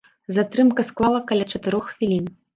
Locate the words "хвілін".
1.93-2.35